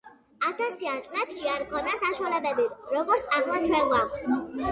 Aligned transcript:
ათასიან 0.51 1.01
წლებში 1.07 1.51
არ 1.51 1.65
ქონდათ 1.73 2.01
საშვალებები 2.07 2.65
როგორც 2.97 3.29
ახლა 3.41 3.59
ჩვენ 3.67 3.89
გვაქვს 3.95 4.27